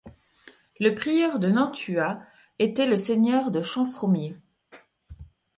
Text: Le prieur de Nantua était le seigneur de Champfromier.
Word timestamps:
Le 0.79 0.95
prieur 0.95 1.37
de 1.37 1.47
Nantua 1.49 2.19
était 2.57 2.87
le 2.87 2.97
seigneur 2.97 3.51
de 3.51 3.61
Champfromier. 3.61 4.35